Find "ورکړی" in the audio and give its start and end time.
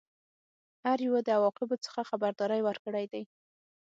2.63-3.05